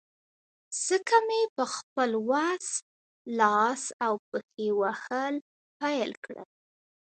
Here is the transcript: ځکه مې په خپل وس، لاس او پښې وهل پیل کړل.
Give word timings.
ځکه 0.85 1.15
مې 1.27 1.41
په 1.55 1.63
خپل 1.75 2.09
وس، 2.29 2.67
لاس 3.39 3.83
او 4.05 4.13
پښې 4.29 4.67
وهل 4.81 5.35
پیل 5.79 6.11
کړل. 6.25 6.49